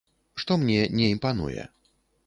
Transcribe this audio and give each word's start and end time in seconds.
Што 0.43 0.57
мне 0.61 0.79
не 1.01 1.13
імпануе. 1.17 1.71